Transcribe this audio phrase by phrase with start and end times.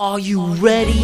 [0.00, 0.98] Are you ready?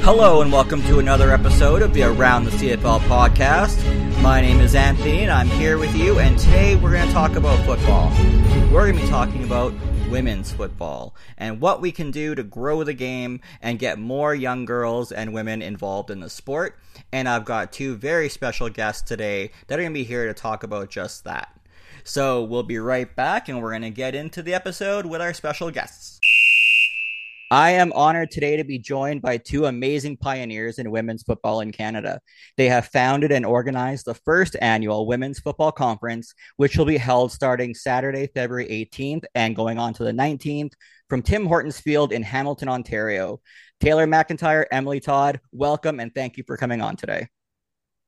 [0.00, 3.76] Hello, and welcome to another episode of the Around the CFL podcast.
[4.22, 7.36] My name is Anthony, and I'm here with you, and today we're going to talk
[7.36, 8.08] about football.
[8.72, 9.74] We're going to be talking about
[10.08, 14.64] women's football and what we can do to grow the game and get more young
[14.64, 16.78] girls and women involved in the sport.
[17.12, 20.32] And I've got two very special guests today that are going to be here to
[20.32, 21.54] talk about just that.
[22.02, 25.34] So we'll be right back, and we're going to get into the episode with our
[25.34, 26.18] special guests.
[27.50, 31.72] I am honored today to be joined by two amazing pioneers in women's football in
[31.72, 32.20] Canada.
[32.58, 37.32] They have founded and organized the first annual Women's Football Conference, which will be held
[37.32, 40.74] starting Saturday, February 18th and going on to the 19th
[41.08, 43.40] from Tim Hortons Field in Hamilton, Ontario.
[43.80, 47.28] Taylor MacIntyre, Emily Todd, welcome and thank you for coming on today.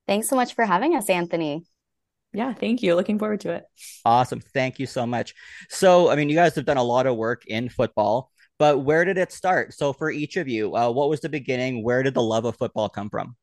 [0.06, 1.64] Thanks so much for having us, Anthony.
[2.32, 2.95] Yeah, thank you.
[2.95, 3.64] Looking forward to it.
[4.04, 4.40] Awesome.
[4.40, 5.34] Thank you so much.
[5.70, 8.29] So, I mean, you guys have done a lot of work in football.
[8.60, 9.74] But where did it start?
[9.74, 11.82] So for each of you, uh, what was the beginning?
[11.82, 13.34] Where did the love of football come from?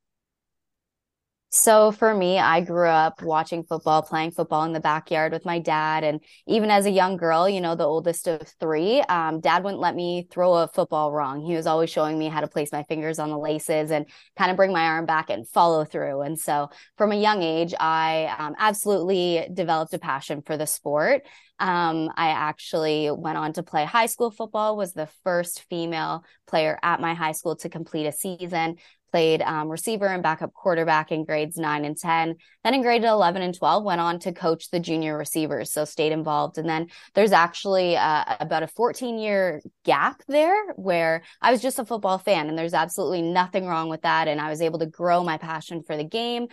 [1.49, 5.59] So for me, I grew up watching football, playing football in the backyard with my
[5.59, 6.03] dad.
[6.03, 9.79] And even as a young girl, you know, the oldest of three, um, dad wouldn't
[9.79, 11.41] let me throw a football wrong.
[11.41, 14.51] He was always showing me how to place my fingers on the laces and kind
[14.51, 16.21] of bring my arm back and follow through.
[16.21, 21.21] And so from a young age, I um, absolutely developed a passion for the sport.
[21.59, 26.77] Um, I actually went on to play high school football, was the first female player
[26.83, 28.75] at my high school to complete a season
[29.11, 33.41] played um, receiver and backup quarterback in grades 9 and 10 then in grade 11
[33.41, 36.57] and 12 went on to coach the junior receivers so stayed involved.
[36.57, 41.79] And then there's actually uh, about a 14 year gap there where i was just
[41.79, 44.27] a football fan and there's absolutely nothing wrong with that.
[44.27, 46.47] And i was able to grow my passion for the game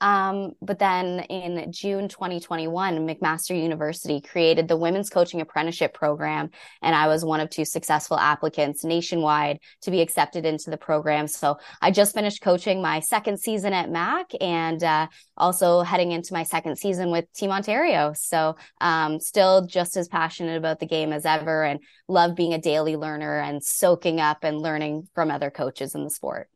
[0.00, 6.50] um, but then in June 2021, McMaster University created the Women's Coaching Apprenticeship Program,
[6.82, 11.28] and I was one of two successful applicants nationwide to be accepted into the program.
[11.28, 16.32] So I just finished coaching my second season at MAC and uh, also heading into
[16.32, 18.12] my second season with Team Ontario.
[18.14, 22.60] So um, still just as passionate about the game as ever and love being a
[22.60, 26.48] daily learner and soaking up and learning from other coaches in the sport.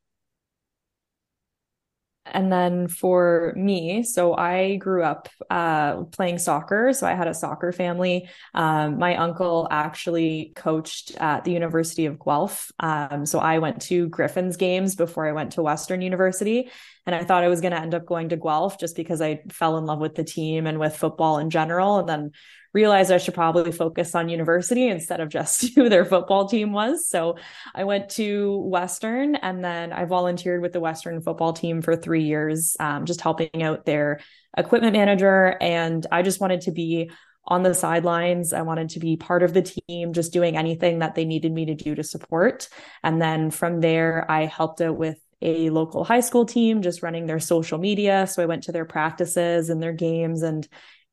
[2.26, 6.92] And then for me, so I grew up uh, playing soccer.
[6.94, 8.28] So I had a soccer family.
[8.54, 12.72] Um, my uncle actually coached at the University of Guelph.
[12.80, 16.70] Um, so I went to Griffins games before I went to Western University.
[17.06, 19.42] And I thought I was going to end up going to Guelph just because I
[19.50, 21.98] fell in love with the team and with football in general.
[21.98, 22.30] And then
[22.74, 27.08] realized I should probably focus on university instead of just who their football team was.
[27.08, 27.36] So
[27.74, 32.24] I went to Western and then I volunteered with the Western football team for three
[32.24, 34.20] years, um, just helping out their
[34.56, 35.56] equipment manager.
[35.60, 37.10] And I just wanted to be
[37.46, 38.52] on the sidelines.
[38.52, 41.66] I wanted to be part of the team, just doing anything that they needed me
[41.66, 42.68] to do to support.
[43.02, 47.26] And then from there, I helped out with a local high school team, just running
[47.26, 48.26] their social media.
[48.26, 50.66] So I went to their practices and their games and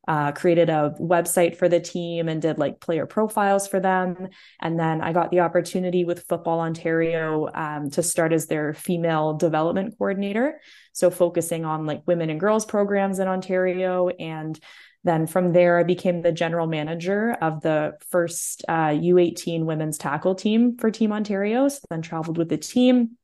[0.08, 4.30] uh, created a website for the team and did like player profiles for them.
[4.59, 9.34] And then I got the opportunity with Football Ontario um, to start as their female
[9.34, 10.59] development coordinator.
[10.94, 14.09] So focusing on like women and girls programs in Ontario.
[14.09, 14.59] And
[15.03, 20.36] then from there, I became the general manager of the first uh, U18 women's tackle
[20.36, 21.68] team for Team Ontario.
[21.68, 23.18] So then traveled with the team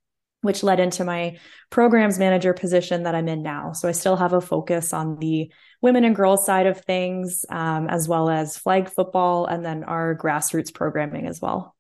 [0.48, 1.38] which led into my
[1.70, 3.74] programs manager position that I'm in now.
[3.74, 7.90] So I still have a focus on the women and girls side of things, um,
[7.90, 11.76] as well as flag football and then our grassroots programming as well.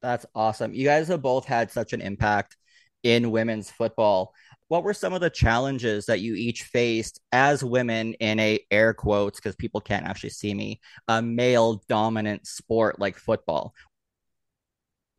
[0.00, 0.72] That's awesome.
[0.72, 2.56] You guys have both had such an impact
[3.02, 4.32] in women's football.
[4.68, 8.94] What were some of the challenges that you each faced as women in a air
[8.94, 13.74] quotes because people can't actually see me a male dominant sport like football?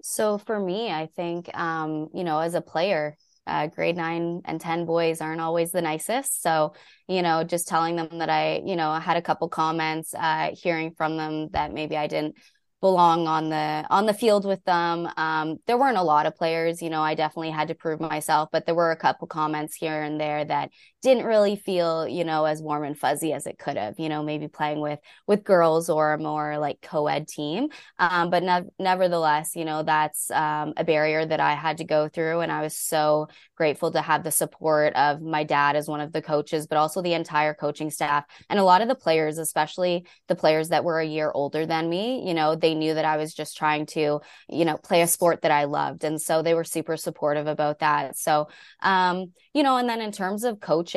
[0.02, 3.18] So for me, I think, um, you know, as a player,
[3.48, 6.42] uh, grade nine and 10 boys aren't always the nicest.
[6.42, 6.74] So,
[7.08, 10.52] you know, just telling them that I, you know, I had a couple comments, uh,
[10.54, 12.36] hearing from them that maybe I didn't
[12.82, 15.10] belong on the on the field with them.
[15.18, 17.02] Um, there weren't a lot of players, you know.
[17.02, 20.46] I definitely had to prove myself, but there were a couple comments here and there
[20.46, 20.70] that
[21.02, 24.00] didn't really feel, you know, as warm and fuzzy as it could have.
[24.00, 27.70] You know, maybe playing with with girls or a more like co-ed team.
[27.98, 32.10] Um, but ne- nevertheless, you know, that's um, a barrier that I had to go
[32.10, 36.02] through, and I was so grateful to have the support of my dad as one
[36.02, 39.38] of the coaches, but also the entire coaching staff and a lot of the players,
[39.38, 42.28] especially the players that were a year older than me.
[42.28, 45.42] You know, they knew that I was just trying to, you know, play a sport
[45.42, 46.04] that I loved.
[46.04, 48.18] And so they were super supportive about that.
[48.18, 48.48] So,
[48.82, 50.89] um, you know, and then in terms of coaching,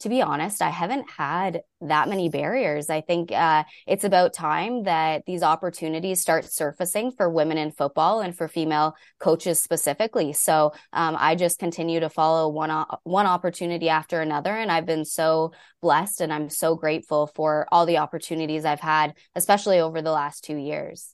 [0.00, 2.88] to be honest, I haven't had that many barriers.
[2.88, 8.20] I think uh, it's about time that these opportunities start surfacing for women in football
[8.20, 10.32] and for female coaches specifically.
[10.32, 12.70] So um, I just continue to follow one
[13.02, 15.52] one opportunity after another, and I've been so
[15.82, 20.44] blessed, and I'm so grateful for all the opportunities I've had, especially over the last
[20.44, 21.12] two years.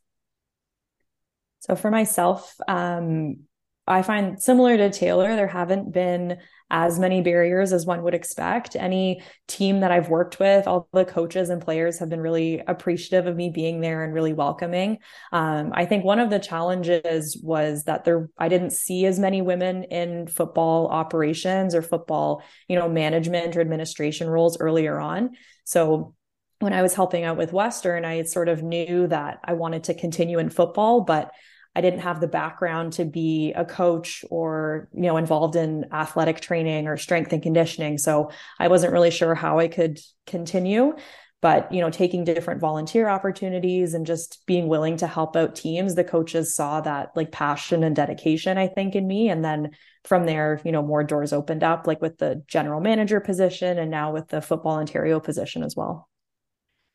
[1.61, 3.45] So for myself, um,
[3.87, 6.39] I find similar to Taylor, there haven't been
[6.71, 8.75] as many barriers as one would expect.
[8.75, 13.27] Any team that I've worked with, all the coaches and players have been really appreciative
[13.27, 14.99] of me being there and really welcoming.
[15.31, 19.43] Um, I think one of the challenges was that there, I didn't see as many
[19.43, 25.33] women in football operations or football, you know, management or administration roles earlier on.
[25.65, 26.15] So
[26.61, 29.95] when I was helping out with Western, I sort of knew that I wanted to
[29.95, 31.31] continue in football, but
[31.77, 36.41] I didn't have the background to be a coach or, you know, involved in athletic
[36.41, 37.99] training or strength and conditioning.
[37.99, 40.95] So I wasn't really sure how I could continue.
[41.41, 45.95] But, you know, taking different volunteer opportunities and just being willing to help out teams,
[45.95, 49.29] the coaches saw that like passion and dedication, I think, in me.
[49.29, 49.73] And then
[50.05, 53.91] from there, you know, more doors opened up, like with the general manager position and
[53.91, 56.09] now with the Football Ontario position as well.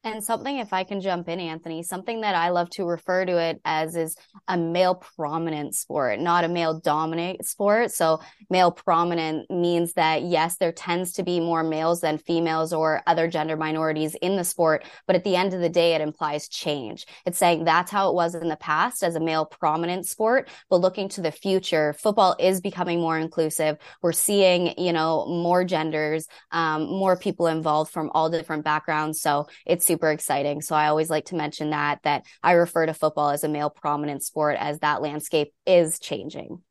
[0.06, 3.38] And something, if I can jump in, Anthony, something that I love to refer to
[3.38, 4.16] it as is
[4.48, 7.92] a male prominent sport, not a male dominant sport.
[7.92, 13.02] So, male prominent means that, yes, there tends to be more males than females or
[13.08, 14.86] other gender minorities in the sport.
[15.06, 17.06] But at the end of the day, it implies change.
[17.26, 20.48] It's saying that's how it was in the past as a male prominent sport.
[20.70, 23.78] But looking to the future, football is becoming more inclusive.
[24.02, 29.20] We're seeing, you know, more genders, um, more people involved from all different backgrounds.
[29.20, 30.62] So, it's super exciting.
[30.62, 33.72] So I always like to mention that that I refer to football as a male
[33.72, 36.62] prominent sport as that landscape is changing.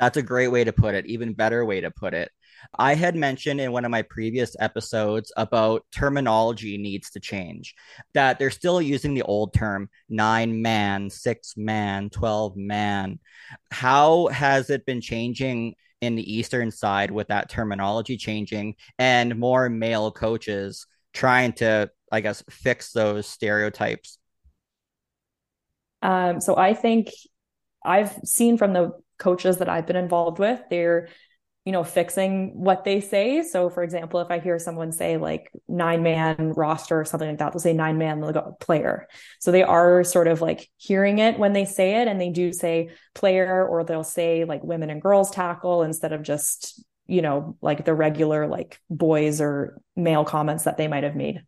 [0.00, 2.28] That's a great way to put it, even better way to put it.
[2.76, 7.76] I had mentioned in one of my previous episodes about terminology needs to change,
[8.14, 13.20] that they're still using the old term nine man, six man, 12 man.
[13.70, 19.68] How has it been changing in the Eastern side with that terminology changing and more
[19.68, 24.18] male coaches trying to I guess, fix those stereotypes?
[26.02, 27.10] Um, so I think
[27.84, 31.08] I've seen from the coaches that I've been involved with, they're,
[31.64, 33.42] you know, fixing what they say.
[33.42, 37.38] So, for example, if I hear someone say like nine man roster or something like
[37.38, 38.22] that, they'll say nine man
[38.60, 39.08] player.
[39.40, 42.52] So they are sort of like hearing it when they say it, and they do
[42.52, 47.56] say player, or they'll say like women and girls tackle instead of just, you know,
[47.60, 51.42] like the regular like boys or male comments that they might have made.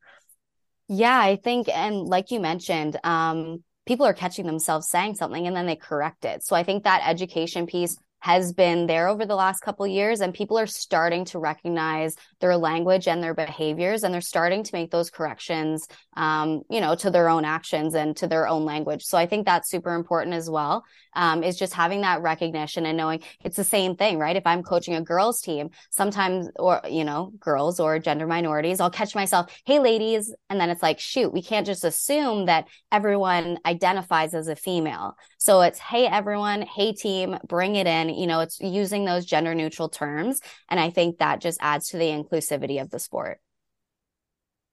[0.88, 5.54] Yeah, I think, and like you mentioned, um, people are catching themselves saying something and
[5.54, 6.42] then they correct it.
[6.44, 10.34] So I think that education piece has been there over the last couple years and
[10.34, 14.90] people are starting to recognize their language and their behaviors and they're starting to make
[14.90, 15.86] those corrections
[16.16, 19.04] um, you know to their own actions and to their own language.
[19.04, 20.84] So i think that's super important as well
[21.14, 24.36] um, is just having that recognition and knowing it's the same thing right?
[24.36, 28.90] If i'm coaching a girls team sometimes or you know girls or gender minorities i'll
[28.90, 33.58] catch myself hey ladies and then it's like shoot we can't just assume that everyone
[33.64, 35.16] identifies as a female.
[35.38, 39.54] So it's hey everyone hey team bring it in you know, it's using those gender
[39.54, 40.40] neutral terms.
[40.68, 43.40] And I think that just adds to the inclusivity of the sport.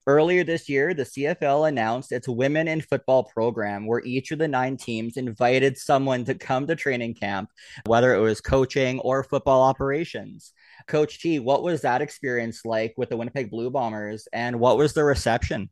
[0.08, 4.48] Earlier this year, the CFL announced its Women in Football program, where each of the
[4.48, 7.50] nine teams invited someone to come to training camp,
[7.88, 10.54] whether it was coaching or football operations.
[10.88, 14.94] Coach T, what was that experience like with the Winnipeg Blue Bombers, and what was
[14.94, 15.72] the reception?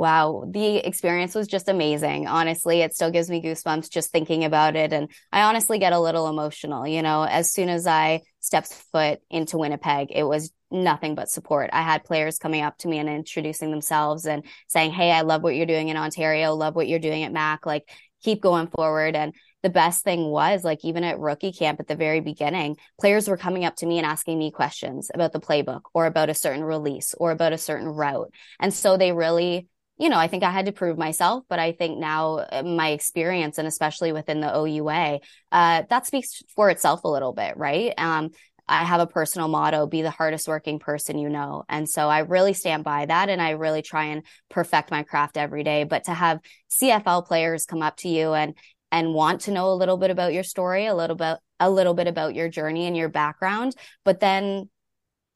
[0.00, 2.26] Wow, the experience was just amazing.
[2.26, 4.94] Honestly, it still gives me goosebumps just thinking about it.
[4.94, 6.86] And I honestly get a little emotional.
[6.86, 11.68] You know, as soon as I stepped foot into Winnipeg, it was nothing but support.
[11.74, 15.42] I had players coming up to me and introducing themselves and saying, Hey, I love
[15.42, 17.66] what you're doing in Ontario, love what you're doing at Mac.
[17.66, 17.86] Like,
[18.22, 19.14] keep going forward.
[19.14, 23.28] And the best thing was like even at rookie camp at the very beginning, players
[23.28, 26.34] were coming up to me and asking me questions about the playbook or about a
[26.34, 28.32] certain release or about a certain route.
[28.58, 29.68] And so they really
[30.00, 32.88] you know, I think I had to prove myself, but I think now uh, my
[32.88, 35.20] experience and especially within the OUA,
[35.52, 37.92] uh, that speaks for itself a little bit, right?
[37.98, 38.30] Um,
[38.66, 41.64] I have a personal motto, be the hardest working person you know.
[41.68, 45.36] And so I really stand by that and I really try and perfect my craft
[45.36, 45.84] every day.
[45.84, 46.40] But to have
[46.80, 48.54] CFL players come up to you and
[48.90, 51.94] and want to know a little bit about your story, a little bit a little
[51.94, 54.70] bit about your journey and your background, but then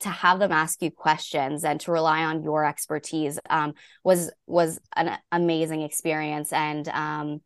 [0.05, 4.81] to have them ask you questions and to rely on your expertise um, was was
[4.97, 7.41] an amazing experience and um,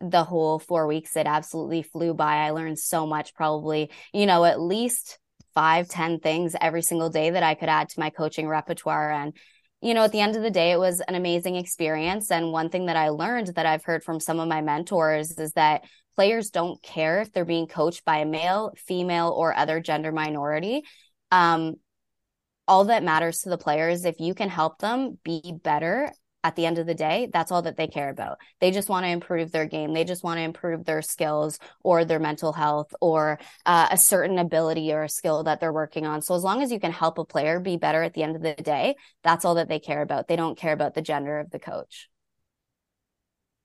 [0.00, 4.44] the whole four weeks it absolutely flew by i learned so much probably you know
[4.44, 5.18] at least
[5.58, 9.10] five, ten things every single day that I could add to my coaching repertoire.
[9.10, 9.32] And,
[9.80, 12.30] you know, at the end of the day, it was an amazing experience.
[12.30, 15.54] And one thing that I learned that I've heard from some of my mentors is
[15.54, 15.82] that
[16.14, 20.82] players don't care if they're being coached by a male, female, or other gender minority.
[21.32, 21.74] Um,
[22.68, 26.12] all that matters to the players if you can help them be better
[26.44, 28.38] at the end of the day, that's all that they care about.
[28.60, 29.92] They just want to improve their game.
[29.92, 34.38] They just want to improve their skills or their mental health or uh, a certain
[34.38, 36.22] ability or a skill that they're working on.
[36.22, 38.42] So as long as you can help a player be better at the end of
[38.42, 38.94] the day,
[39.24, 40.28] that's all that they care about.
[40.28, 42.08] They don't care about the gender of the coach.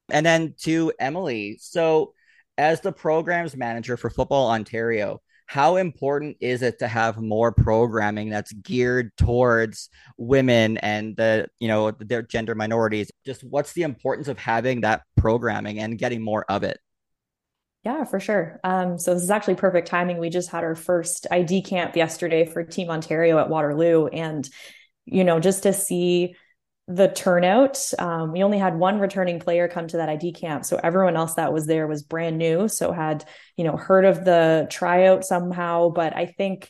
[0.10, 1.58] And then to Emily.
[1.62, 2.14] So
[2.58, 8.30] as the programs manager for Football Ontario, how important is it to have more programming
[8.30, 14.28] that's geared towards women and the you know their gender minorities just what's the importance
[14.28, 16.80] of having that programming and getting more of it
[17.84, 18.62] yeah, for sure.
[18.64, 20.18] Um, so this is actually perfect timing.
[20.18, 24.50] We just had our first ID camp yesterday for Team Ontario at Waterloo, and
[25.06, 26.36] you know, just to see
[26.88, 27.80] the turnout.
[27.98, 30.66] Um, we only had one returning player come to that ID camp.
[30.66, 32.68] So everyone else that was there was brand new.
[32.68, 33.24] So had,
[33.56, 35.90] you know, heard of the tryout somehow.
[35.90, 36.70] But I think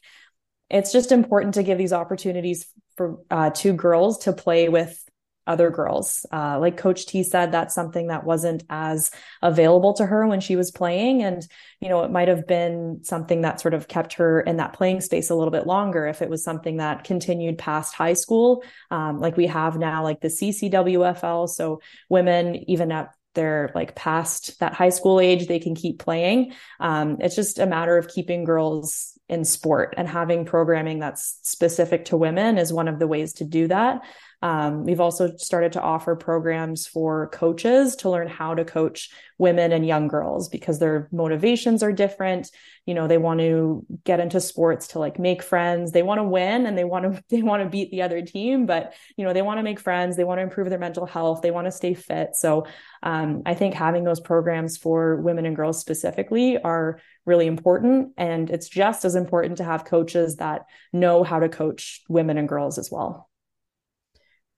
[0.69, 5.03] it's just important to give these opportunities for uh, two girls to play with
[5.45, 6.25] other girls.
[6.31, 10.55] Uh, like Coach T said, that's something that wasn't as available to her when she
[10.55, 11.23] was playing.
[11.23, 11.45] And,
[11.79, 15.01] you know, it might have been something that sort of kept her in that playing
[15.01, 19.19] space a little bit longer if it was something that continued past high school, um,
[19.19, 21.49] like we have now, like the CCWFL.
[21.49, 26.53] So women, even at they're like past that high school age, they can keep playing.
[26.79, 32.05] Um, it's just a matter of keeping girls in sport and having programming that's specific
[32.05, 34.01] to women is one of the ways to do that.
[34.43, 39.71] Um, we've also started to offer programs for coaches to learn how to coach women
[39.71, 42.51] and young girls because their motivations are different.
[42.85, 45.93] You know, they want to get into sports to like make friends.
[45.93, 48.65] They want to win and they want to they want to beat the other team,
[48.65, 50.17] but you know, they want to make friends.
[50.17, 51.41] They want to improve their mental health.
[51.41, 52.35] They want to stay fit.
[52.35, 52.67] So
[53.01, 58.49] um, I think having those programs for women and girls specifically are really important, and
[58.49, 62.77] it's just as important to have coaches that know how to coach women and girls
[62.77, 63.29] as well.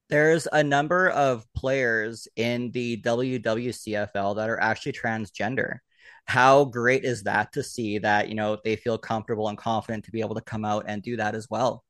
[0.08, 5.78] There's a number of players in the WWCFL that are actually transgender.
[6.26, 10.12] How great is that to see that, you know, they feel comfortable and confident to
[10.12, 11.84] be able to come out and do that as well?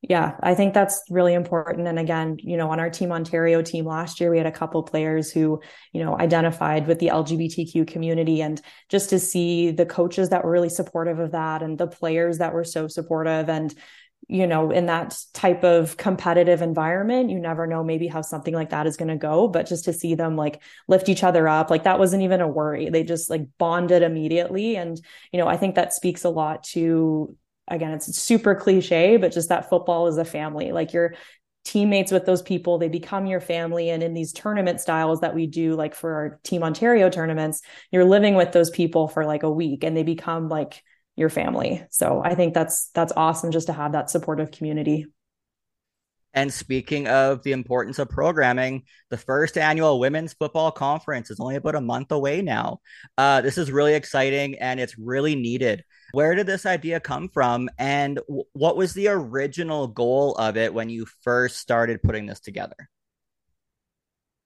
[0.00, 1.88] Yeah, I think that's really important.
[1.88, 4.82] And again, you know, on our Team Ontario team last year, we had a couple
[4.84, 5.60] players who,
[5.92, 8.40] you know, identified with the LGBTQ community.
[8.40, 12.38] And just to see the coaches that were really supportive of that and the players
[12.38, 13.74] that were so supportive and,
[14.28, 18.70] you know, in that type of competitive environment, you never know maybe how something like
[18.70, 19.48] that is going to go.
[19.48, 22.48] But just to see them like lift each other up, like that wasn't even a
[22.48, 22.90] worry.
[22.90, 24.76] They just like bonded immediately.
[24.76, 25.00] And,
[25.32, 27.34] you know, I think that speaks a lot to,
[27.68, 30.72] again, it's super cliche, but just that football is a family.
[30.72, 31.14] Like you're
[31.64, 35.46] teammates with those people they become your family and in these tournament styles that we
[35.46, 39.50] do like for our team ontario tournaments you're living with those people for like a
[39.50, 40.82] week and they become like
[41.18, 41.84] your family.
[41.90, 45.06] So I think that's that's awesome just to have that supportive community.
[46.34, 51.56] And speaking of the importance of programming, the first annual women's football conference is only
[51.56, 52.80] about a month away now.
[53.16, 55.84] Uh, this is really exciting and it's really needed.
[56.12, 57.68] Where did this idea come from?
[57.78, 62.40] And w- what was the original goal of it when you first started putting this
[62.40, 62.76] together?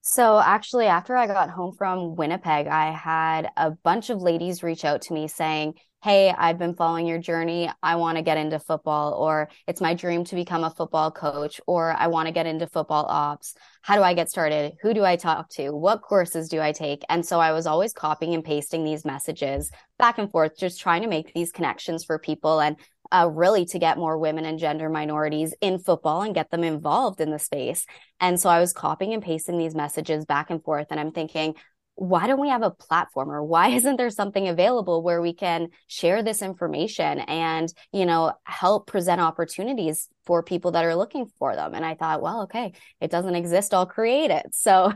[0.04, 4.85] So, actually, after I got home from Winnipeg, I had a bunch of ladies reach
[4.85, 7.71] out to me saying, hey, I've been following your journey.
[7.80, 11.61] I want to get into football, or it's my dream to become a football coach,
[11.68, 13.54] or I want to get into football ops.
[13.82, 14.73] How do I get started?
[14.82, 15.71] Who do I talk to?
[15.71, 17.04] What courses do I take?
[17.09, 21.02] And so I was always copying and pasting these messages back and forth, just trying
[21.02, 22.75] to make these connections for people and
[23.12, 27.21] uh, really to get more women and gender minorities in football and get them involved
[27.21, 27.87] in the space.
[28.19, 30.87] And so I was copying and pasting these messages back and forth.
[30.90, 31.54] And I'm thinking,
[31.95, 35.69] why don't we have a platform or why isn't there something available where we can
[35.87, 41.55] share this information and you know help present opportunities for people that are looking for
[41.55, 41.75] them?
[41.75, 44.47] And i thought well okay it doesn't exist i'll create it.
[44.63, 44.93] So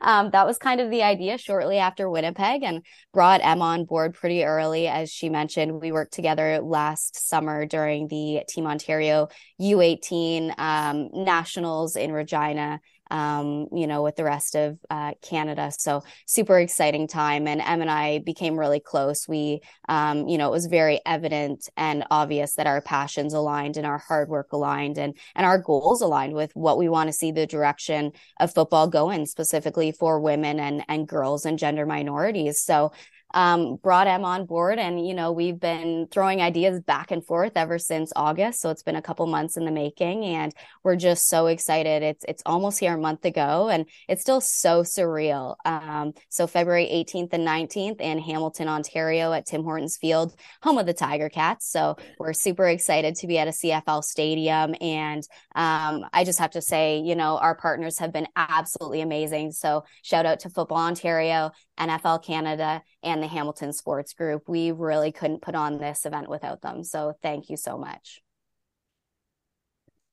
[0.00, 4.14] um, that was kind of the idea shortly after winnipeg and brought emma on board
[4.14, 4.88] pretty early.
[4.88, 9.28] As she mentioned we worked together last summer during the team ontario
[9.60, 15.70] u18 um, nationals in regina um, you know, with the rest of uh, Canada.
[15.78, 17.46] So super exciting time.
[17.46, 19.26] And Em and I became really close.
[19.28, 23.86] We, um, you know, it was very evident and obvious that our passions aligned and
[23.86, 27.32] our hard work aligned and, and our goals aligned with what we want to see
[27.32, 32.60] the direction of football go in specifically for women and, and girls and gender minorities.
[32.60, 32.92] So
[33.34, 34.78] um, brought Em on board.
[34.78, 38.60] And, you know, we've been throwing ideas back and forth ever since August.
[38.60, 40.54] So it's been a couple months in the making and
[40.84, 42.02] we're just so excited.
[42.02, 45.56] It's, it's almost here a month ago and it's still so surreal.
[45.64, 50.86] Um, so February 18th and 19th in Hamilton, Ontario at Tim Hortons Field, home of
[50.86, 51.70] the Tiger Cats.
[51.70, 54.74] So we're super excited to be at a CFL stadium.
[54.80, 55.22] And
[55.54, 59.52] um, I just have to say, you know, our partners have been absolutely amazing.
[59.52, 64.48] So shout out to Football Ontario, NFL Canada, and the Hamilton Sports Group.
[64.48, 66.84] We really couldn't put on this event without them.
[66.84, 68.20] So thank you so much.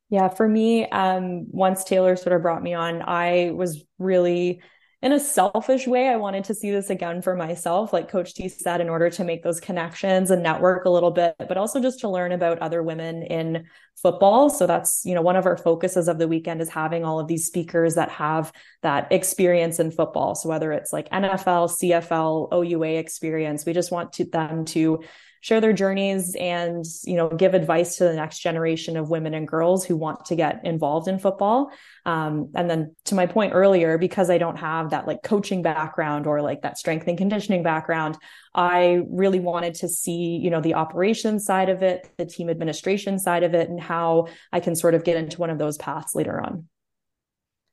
[0.10, 4.62] Yeah, for me, um, once Taylor sort of brought me on, I was really
[5.04, 8.48] in a selfish way, I wanted to see this again for myself, like Coach T
[8.48, 12.00] said, in order to make those connections and network a little bit, but also just
[12.00, 13.66] to learn about other women in
[14.02, 14.50] football.
[14.50, 17.28] So that's, you know, one of our focuses of the weekend is having all of
[17.28, 20.36] these speakers that have that experience in football.
[20.36, 25.04] So whether it's like NFL, CFL, OUA experience, we just want to, them to
[25.44, 29.46] share their journeys and you know give advice to the next generation of women and
[29.46, 31.70] girls who want to get involved in football.
[32.06, 36.28] Um, and then to my point earlier because i don't have that like coaching background
[36.28, 38.18] or like that strength and conditioning background
[38.54, 43.20] i really wanted to see you know the operations side of it the team administration
[43.20, 46.16] side of it and how i can sort of get into one of those paths
[46.16, 46.68] later on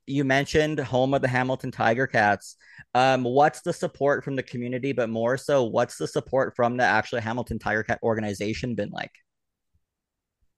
[0.06, 2.56] you mentioned home of the Hamilton Tiger Cats.
[2.94, 6.84] Um, what's the support from the community, but more so, what's the support from the
[6.84, 9.12] actual Hamilton Tiger Cat organization been like?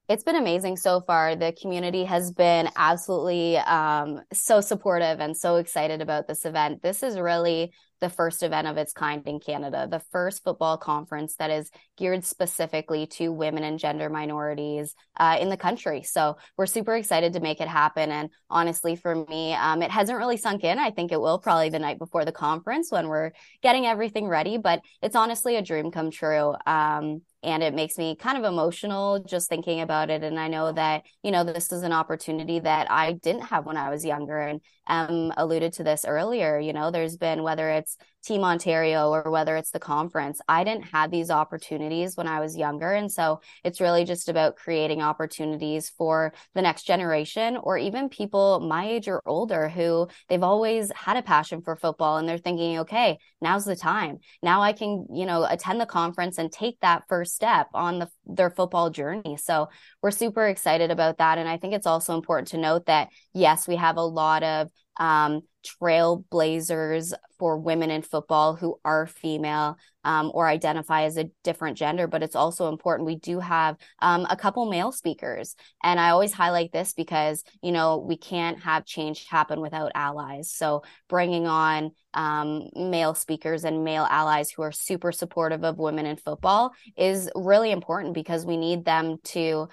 [0.08, 1.36] It's been amazing so far.
[1.36, 6.82] The community has been absolutely um, so supportive and so excited about this event.
[6.82, 11.36] This is really the first event of its kind in Canada, the first football conference
[11.36, 16.02] that is geared specifically to women and gender minorities uh, in the country.
[16.02, 18.10] So we're super excited to make it happen.
[18.10, 20.80] And honestly, for me, um, it hasn't really sunk in.
[20.80, 23.30] I think it will probably the night before the conference when we're
[23.62, 26.54] getting everything ready, but it's honestly a dream come true.
[26.66, 30.22] Um, and it makes me kind of emotional just thinking about it.
[30.22, 33.76] And i know that you know this is an opportunity that i didn't have when
[33.76, 34.38] i was younger.
[34.38, 39.30] And um alluded to this earlier you know there's been whether it's Team Ontario or
[39.30, 40.40] whether it's the conference.
[40.48, 42.92] I didn't have these opportunities when I was younger.
[42.92, 48.60] And so it's really just about creating opportunities for the next generation or even people
[48.60, 52.80] my age or older who they've always had a passion for football and they're thinking,
[52.80, 54.18] okay, now's the time.
[54.42, 58.08] Now I can, you know, attend the conference and take that first step on the,
[58.26, 59.36] their football journey.
[59.36, 59.68] So
[60.02, 61.38] we're super excited about that.
[61.38, 64.68] And I think it's also important to note that, yes, we have a lot of
[64.98, 71.76] um, trailblazers for women in football who are female um, or identify as a different
[71.76, 73.06] gender, but it's also important.
[73.06, 75.54] We do have um, a couple male speakers.
[75.82, 80.50] And I always highlight this because, you know, we can't have change happen without allies.
[80.52, 86.06] So bringing on um, male speakers and male allies who are super supportive of women
[86.06, 89.68] in football is really important because we need them to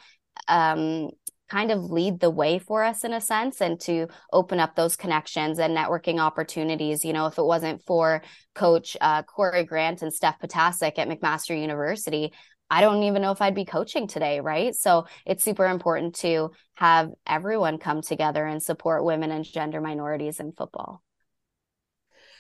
[0.48, 1.10] um,
[1.50, 4.96] kind of lead the way for us in a sense and to open up those
[4.96, 7.04] connections and networking opportunities.
[7.04, 8.22] You know, if it wasn't for
[8.56, 12.32] coach uh, Corey Grant and Steph Potasic at McMaster University,
[12.70, 14.76] I don't even know if I'd be coaching today, right?
[14.76, 20.40] So it's super important to have everyone come together and support women and gender minorities
[20.40, 21.02] in football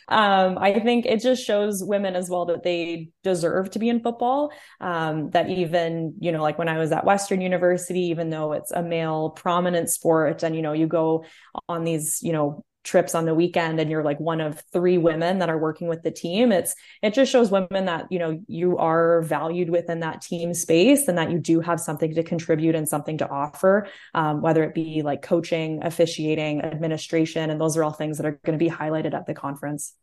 [0.09, 4.01] um, I think it just shows women as well that they deserve to be in
[4.01, 4.51] football.
[4.81, 8.71] Um, that even, you know, like when I was at Western University, even though it's
[8.71, 11.25] a male prominent sport and, you know, you go
[11.67, 15.39] on these, you know, trips on the weekend and you're like one of three women
[15.39, 18.77] that are working with the team it's it just shows women that you know you
[18.77, 22.87] are valued within that team space and that you do have something to contribute and
[22.87, 27.91] something to offer um, whether it be like coaching officiating administration and those are all
[27.91, 29.93] things that are going to be highlighted at the conference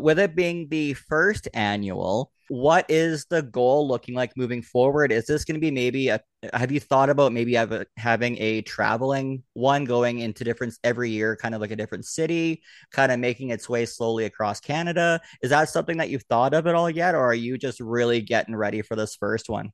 [0.00, 5.10] with it being the first annual, what is the goal looking like moving forward?
[5.10, 6.20] Is this going to be maybe a,
[6.52, 11.34] have you thought about maybe a, having a traveling one going into different every year,
[11.34, 15.20] kind of like a different city, kind of making its way slowly across Canada?
[15.42, 18.20] Is that something that you've thought of at all yet, or are you just really
[18.20, 19.72] getting ready for this first one?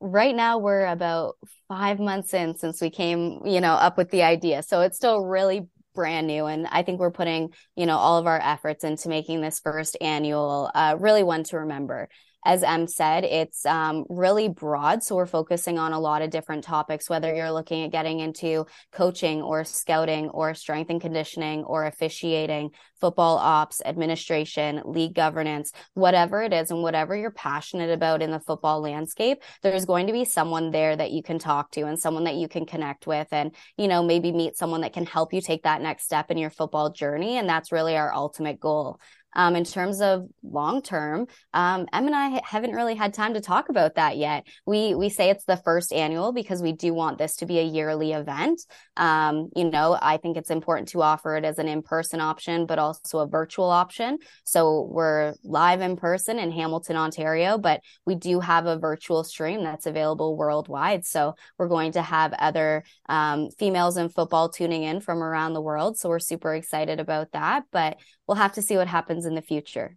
[0.00, 1.36] right now we're about
[1.68, 5.24] five months in since we came you know up with the idea so it's still
[5.24, 9.08] really brand new and i think we're putting you know all of our efforts into
[9.08, 12.08] making this first annual uh, really one to remember
[12.46, 15.02] as Em said, it's um, really broad.
[15.02, 18.66] So we're focusing on a lot of different topics, whether you're looking at getting into
[18.92, 26.40] coaching or scouting or strength and conditioning or officiating, football ops, administration, league governance, whatever
[26.40, 30.24] it is, and whatever you're passionate about in the football landscape, there's going to be
[30.24, 33.56] someone there that you can talk to and someone that you can connect with and,
[33.76, 36.50] you know, maybe meet someone that can help you take that next step in your
[36.50, 37.38] football journey.
[37.38, 39.00] And that's really our ultimate goal.
[39.36, 43.40] Um, in terms of long term, um, Em and I haven't really had time to
[43.40, 44.46] talk about that yet.
[44.66, 47.62] We we say it's the first annual because we do want this to be a
[47.62, 48.62] yearly event.
[48.96, 52.66] Um, you know, I think it's important to offer it as an in person option,
[52.66, 54.18] but also a virtual option.
[54.44, 59.62] So we're live in person in Hamilton, Ontario, but we do have a virtual stream
[59.62, 61.04] that's available worldwide.
[61.04, 65.60] So we're going to have other um, females in football tuning in from around the
[65.60, 65.98] world.
[65.98, 69.42] So we're super excited about that, but we'll have to see what happens in the
[69.42, 69.96] future.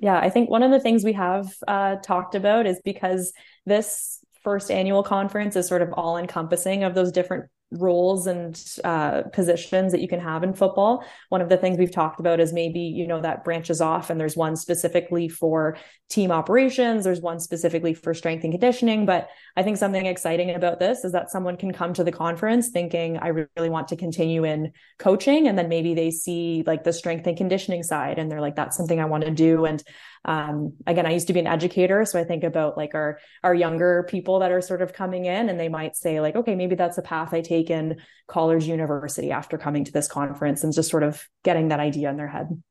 [0.00, 3.32] Yeah, I think one of the things we have uh, talked about is because
[3.66, 9.22] this first annual conference is sort of all encompassing of those different roles and uh,
[9.32, 11.04] positions that you can have in football.
[11.28, 14.20] One of the things we've talked about is maybe, you know, that branches off and
[14.20, 15.76] there's one specifically for
[16.10, 19.06] team operations, there's one specifically for strength and conditioning.
[19.06, 22.68] But I think something exciting about this is that someone can come to the conference
[22.68, 25.48] thinking, I really want to continue in coaching.
[25.48, 28.76] And then maybe they see like the strength and conditioning side and they're like, that's
[28.76, 29.64] something I want to do.
[29.64, 29.82] And
[30.24, 33.54] um, again, I used to be an educator, so I think about like our our
[33.54, 36.76] younger people that are sort of coming in, and they might say like, okay, maybe
[36.76, 40.90] that's a path I take in college, university after coming to this conference, and just
[40.90, 42.62] sort of getting that idea in their head.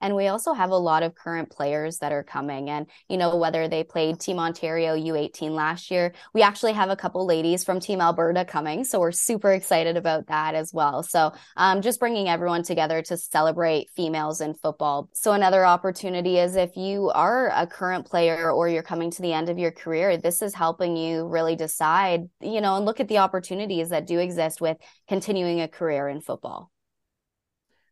[0.00, 2.68] And we also have a lot of current players that are coming.
[2.68, 6.96] And, you know, whether they played Team Ontario U18 last year, we actually have a
[6.96, 8.84] couple ladies from Team Alberta coming.
[8.84, 11.02] So we're super excited about that as well.
[11.02, 15.08] So um, just bringing everyone together to celebrate females in football.
[15.12, 19.32] So another opportunity is if you are a current player or you're coming to the
[19.32, 23.08] end of your career, this is helping you really decide, you know, and look at
[23.08, 24.76] the opportunities that do exist with
[25.08, 26.70] continuing a career in football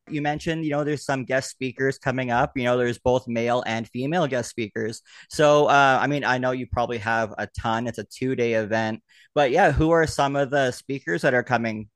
[0.08, 2.52] you mentioned, you know, there's some guest speakers coming up.
[2.56, 5.02] You know, there's both male and female guest speakers.
[5.30, 7.86] So, uh, I mean, I know you probably have a ton.
[7.86, 9.02] It's a two day event,
[9.34, 11.88] but yeah, who are some of the speakers that are coming?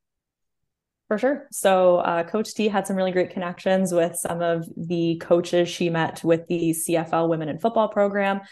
[1.09, 1.47] For sure.
[1.51, 5.89] So, uh, Coach T had some really great connections with some of the coaches she
[5.89, 8.43] met with the CFL Women in Football program.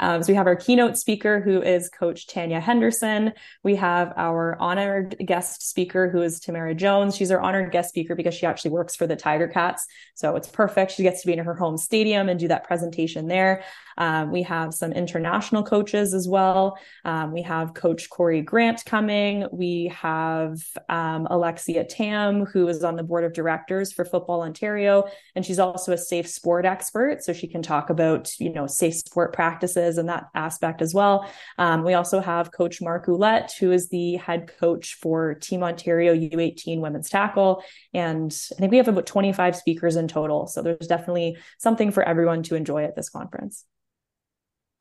[0.00, 3.32] Um, so we have our keynote speaker, who is Coach Tanya Henderson.
[3.62, 7.16] We have our honored guest speaker, who is Tamara Jones.
[7.16, 9.86] She's our honored guest speaker because she actually works for the Tiger Cats.
[10.14, 10.92] So it's perfect.
[10.92, 13.62] She gets to be in her home stadium and do that presentation there.
[13.96, 16.78] Um, we have some international coaches as well.
[17.04, 19.46] Um, we have Coach Corey Grant coming.
[19.52, 25.04] We have um, Alexia Tam, who is on the board of directors for Football Ontario,
[25.34, 28.94] and she's also a safe sport expert, so she can talk about you know safe
[28.94, 31.28] sport practices and that aspect as well.
[31.58, 36.14] Um, we also have Coach Mark Ouellette, who is the head coach for Team Ontario
[36.14, 40.46] U18 women's tackle, and I think we have about 25 speakers in total.
[40.46, 43.64] So there's definitely something for everyone to enjoy at this conference.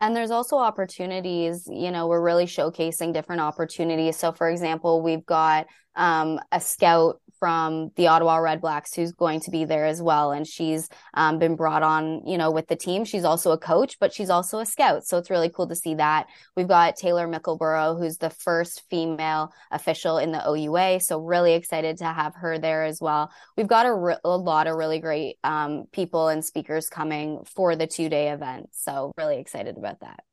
[0.04, 4.18] And there's also opportunities, you know, we're really showcasing different opportunities.
[4.18, 9.42] So, for example, we've got um, a scout from the Ottawa Red Blacks who's going
[9.42, 10.32] to be there as well.
[10.32, 13.04] And she's um, been brought on, you know, with the team.
[13.04, 15.06] She's also a coach, but she's also a scout.
[15.06, 16.28] So it's really cool to see that.
[16.56, 21.02] We've got Taylor Mickleborough, who's the first female official in the OUA.
[21.02, 23.30] So really excited to have her there as well.
[23.58, 27.76] We've got a, re- a lot of really great um, people and speakers coming for
[27.76, 28.70] the two day event.
[28.72, 30.24] So really excited about that.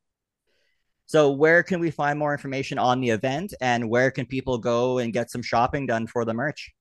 [1.07, 4.99] So, where can we find more information on the event and where can people go
[4.99, 6.73] and get some shopping done for the merch?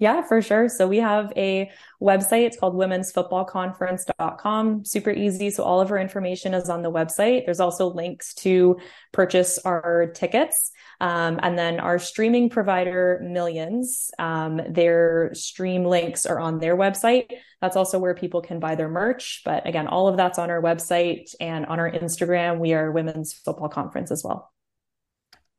[0.00, 0.70] Yeah, for sure.
[0.70, 2.46] So we have a website.
[2.46, 4.86] It's called womensfootballconference.com.
[4.86, 5.50] Super easy.
[5.50, 7.44] So all of our information is on the website.
[7.44, 8.78] There's also links to
[9.12, 10.72] purchase our tickets.
[11.02, 17.30] Um, and then our streaming provider, Millions, um, their stream links are on their website.
[17.60, 19.42] That's also where people can buy their merch.
[19.44, 22.58] But again, all of that's on our website and on our Instagram.
[22.58, 24.50] We are Women's Football Conference as well.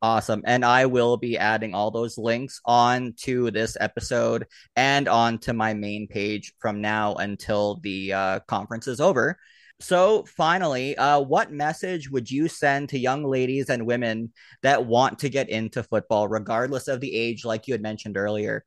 [0.02, 0.42] Awesome.
[0.44, 5.52] And I will be adding all those links on to this episode and on to
[5.52, 9.38] my main page from now until the uh, conference is over.
[9.78, 15.20] So, finally, uh, what message would you send to young ladies and women that want
[15.20, 18.64] to get into football, regardless of the age, like you had mentioned earlier?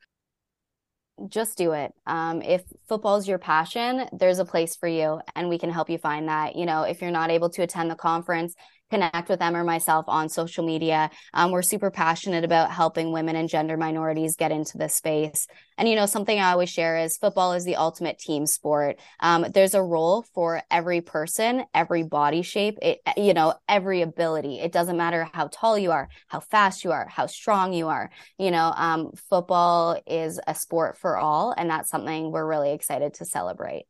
[1.30, 1.94] Just do it.
[2.06, 5.90] Um, if football is your passion, there's a place for you, and we can help
[5.90, 6.58] you find that.
[6.58, 8.54] You know, if you're not able to attend the conference,
[8.90, 11.10] connect with them or myself on social media.
[11.34, 15.48] Um, we're super passionate about helping women and gender minorities get into this space.
[15.78, 19.00] And, you know, something I always share is football is the ultimate team sport.
[19.20, 24.60] Um, there's a role for every person, every body shape, it, you know, every ability.
[24.60, 28.12] It doesn't matter how tall you are, how fast you are, how strong you are.
[28.38, 31.54] You know, um, football is a sport for all.
[31.58, 33.86] And that's something we're really excited to celebrate.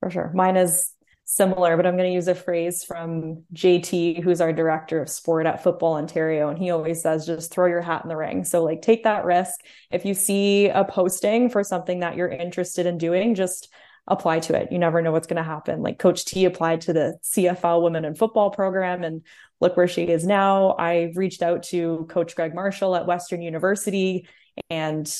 [0.00, 0.30] For sure.
[0.34, 0.92] Mine is
[1.26, 5.44] similar, but I'm going to use a phrase from JT, who's our director of sport
[5.44, 6.48] at Football Ontario.
[6.48, 8.44] And he always says, just throw your hat in the ring.
[8.44, 9.60] So, like, take that risk.
[9.90, 13.68] If you see a posting for something that you're interested in doing, just
[14.08, 14.70] apply to it.
[14.70, 15.82] You never know what's going to happen.
[15.82, 19.22] Like Coach T applied to the CFL Women in Football program and
[19.60, 20.76] look where she is now.
[20.78, 24.28] I reached out to Coach Greg Marshall at Western University
[24.70, 25.12] and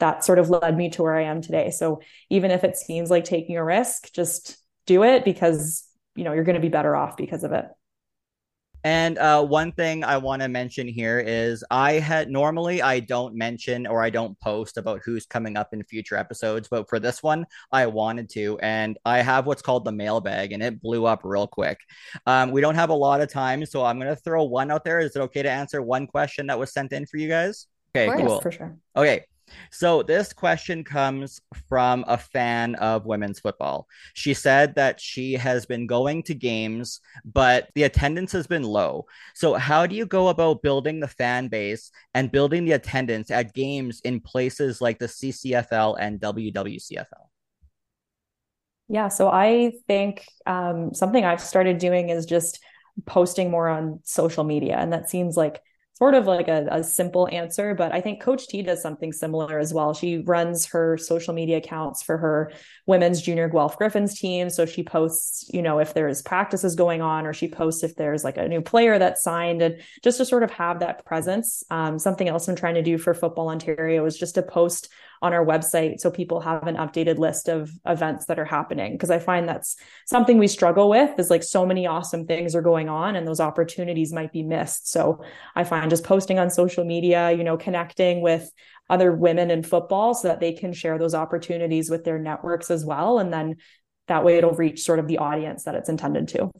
[0.00, 1.70] that sort of led me to where I am today.
[1.70, 6.32] So even if it seems like taking a risk, just do it because you know
[6.32, 7.66] you're going to be better off because of it.
[8.84, 13.34] And uh, one thing I want to mention here is I had normally I don't
[13.36, 17.22] mention or I don't post about who's coming up in future episodes, but for this
[17.22, 21.20] one I wanted to, and I have what's called the mailbag, and it blew up
[21.22, 21.78] real quick.
[22.26, 24.98] Um, we don't have a lot of time, so I'm gonna throw one out there.
[24.98, 27.68] Is it okay to answer one question that was sent in for you guys?
[27.94, 28.40] Okay, cool.
[28.40, 28.76] For sure.
[28.96, 29.24] Okay,
[29.70, 33.86] so this question comes from a fan of women's football.
[34.14, 39.06] She said that she has been going to games, but the attendance has been low.
[39.34, 43.54] So how do you go about building the fan base and building the attendance at
[43.54, 47.28] games in places like the CCFL and WWCFL?
[48.88, 52.60] Yeah, so I think um, something I've started doing is just
[53.06, 54.76] posting more on social media.
[54.76, 55.60] And that seems like
[55.94, 59.58] sort of like a, a, simple answer, but I think Coach T does something similar
[59.58, 59.92] as well.
[59.92, 62.50] She runs her social media accounts for her
[62.86, 64.48] women's junior Guelph Griffins team.
[64.48, 68.24] So she posts, you know, if there's practices going on, or she posts if there's
[68.24, 71.62] like a new player that's signed, and just to sort of have that presence.
[71.70, 74.88] Um, something else I'm trying to do for Football Ontario is just to post
[75.22, 78.92] on our website so people have an updated list of events that are happening.
[78.92, 82.62] Because i find that's something we struggle with is like so many awesome things are
[82.62, 84.90] going on and those opportunities might be missed.
[84.90, 88.50] So i find just posting on social media you know connecting with
[88.90, 92.84] other women in football so that they can share those opportunities with their networks as
[92.84, 93.18] well.
[93.18, 93.56] And then
[94.08, 96.50] that way it'll reach sort of the audience that it's intended to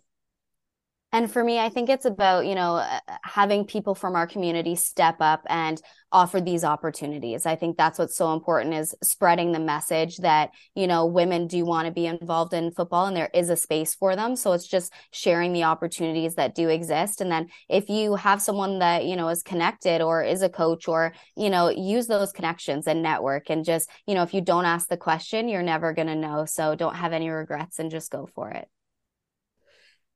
[1.13, 4.75] and for me, I think it's about, you know, uh, having people from our community
[4.75, 7.45] step up and offer these opportunities.
[7.45, 11.67] I think that's what's so important is spreading the message that, you know, women do
[11.67, 14.37] want to be involved in football and there is a space for them.
[14.37, 17.21] So it's just sharing the opportunities that do exist.
[17.21, 20.89] And then if you have someone that, you know, is connected or is a coach
[20.89, 24.65] or, you know, use those connections and network and just, you know, if you don't
[24.65, 26.47] ask the question, you're never going to know.
[26.47, 28.67] So don't have any regrets and just go for it.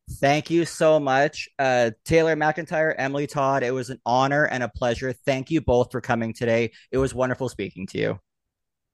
[0.09, 3.62] Thank you so much, uh, Taylor MacIntyre, Emily Todd.
[3.62, 5.12] It was an honor and a pleasure.
[5.12, 6.71] Thank you both for coming today.
[6.92, 8.21] It was wonderful speaking to you.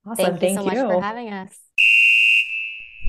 [0.07, 0.25] Awesome.
[0.25, 0.85] Thank, Thank you so you.
[0.85, 1.59] much for having us.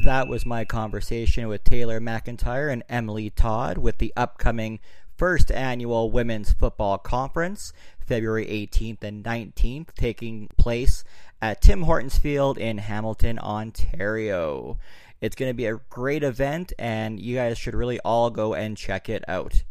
[0.03, 4.79] That was my conversation with Taylor MacIntyre and Emily Todd with the upcoming
[5.17, 7.71] first annual Women's Football Conference,
[8.05, 11.05] February 18th and 19th, taking place
[11.41, 14.77] at Tim Hortons Field in Hamilton, Ontario.
[15.23, 18.75] It's going to be a great event, and you guys should really all go and
[18.75, 19.63] check it out.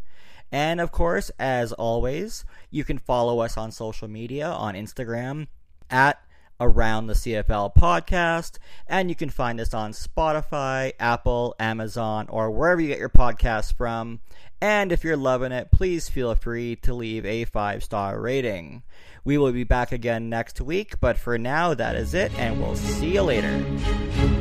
[0.50, 5.48] And of course, as always, you can follow us on social media on Instagram
[5.90, 6.18] at
[6.58, 12.80] Around the CFL podcast, and you can find us on Spotify, Apple, Amazon, or wherever
[12.80, 14.20] you get your podcasts from.
[14.58, 18.84] And if you're loving it, please feel free to leave a five star rating.
[19.22, 22.76] We will be back again next week, but for now, that is it, and we'll
[22.76, 24.31] see you later.